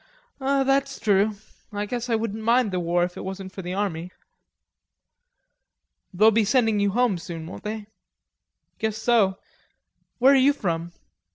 [0.39, 1.35] "That's true....
[1.71, 4.11] I guess I wouldn't mind the war if it wasn't for the army."
[6.11, 7.85] "They'll be sending you home soon, won't they?"
[8.79, 9.37] "Guess so....
[10.17, 10.91] Where are you from?"